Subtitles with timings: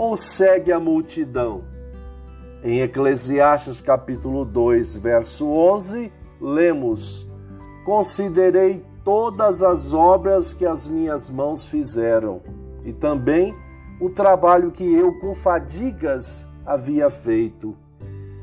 [0.00, 1.62] Ou segue a multidão?
[2.64, 7.26] Em Eclesiastes capítulo 2, verso 11, lemos:
[7.84, 12.40] Considerei todas as obras que as minhas mãos fizeram,
[12.82, 13.54] e também
[14.00, 17.76] o trabalho que eu com fadigas havia feito.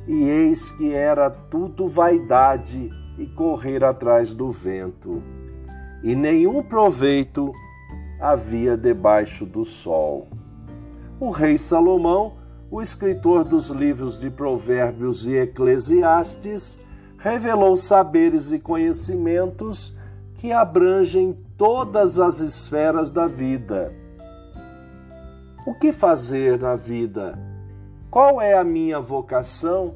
[0.07, 5.23] E eis que era tudo vaidade e correr atrás do vento,
[6.03, 7.51] e nenhum proveito
[8.21, 10.27] havia debaixo do sol
[11.19, 12.33] o rei Salomão,
[12.69, 16.77] o escritor dos livros de Provérbios e Eclesiastes,
[17.17, 19.95] revelou saberes e conhecimentos
[20.35, 23.91] que abrangem todas as esferas da vida.
[25.65, 27.37] O que fazer na vida?
[28.11, 29.95] Qual é a minha vocação?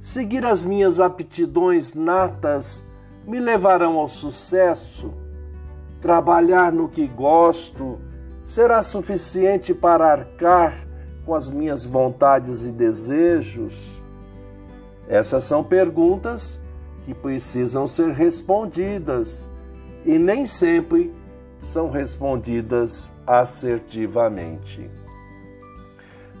[0.00, 2.84] Seguir as minhas aptidões natas
[3.26, 5.12] me levarão ao sucesso?
[6.00, 7.98] Trabalhar no que gosto
[8.48, 10.88] será suficiente para arcar
[11.26, 13.92] com as minhas vontades e desejos?
[15.06, 16.58] Essas são perguntas
[17.04, 19.50] que precisam ser respondidas
[20.02, 21.12] e nem sempre
[21.60, 24.90] são respondidas assertivamente.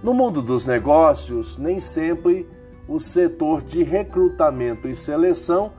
[0.02, 2.48] No mundo dos negócios, nem sempre
[2.88, 5.72] o setor de recrutamento e seleção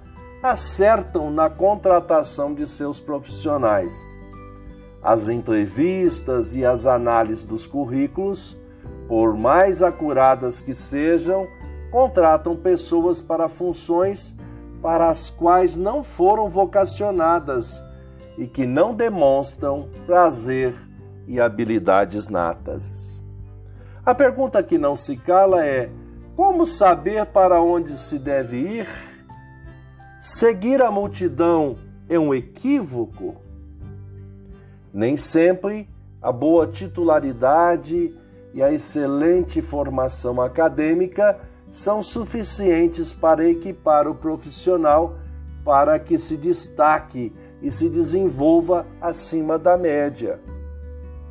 [0.43, 4.18] acertam na contratação de seus profissionais.
[5.01, 8.57] As entrevistas e as análises dos currículos,
[9.07, 11.47] por mais acuradas que sejam,
[11.91, 14.37] contratam pessoas para funções
[14.81, 17.83] para as quais não foram vocacionadas
[18.37, 20.73] e que não demonstram prazer
[21.27, 23.23] e habilidades natas.
[24.05, 25.89] A pergunta que não se cala é:
[26.35, 28.87] como saber para onde se deve ir?
[30.19, 31.77] Seguir a multidão
[32.09, 33.48] é um equívoco?
[34.93, 35.87] Nem sempre
[36.21, 38.13] a boa titularidade
[38.53, 41.39] e a excelente formação acadêmica
[41.69, 45.15] são suficientes para equipar o profissional
[45.63, 50.39] para que se destaque e se desenvolva acima da média.